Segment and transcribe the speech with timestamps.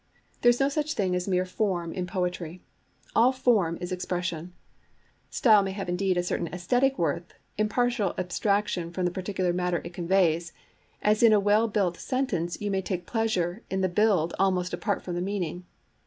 [0.41, 2.63] There is no such thing as mere form in poetry.
[3.15, 4.51] All form is expression.
[5.29, 9.79] Style may have indeed a certain aesthetic worth in partial abstraction from the particular matter
[9.83, 10.53] it conveys,
[11.03, 15.03] as in a well built sentence you may take pleasure in the build almost apart
[15.03, 15.65] from the meaning.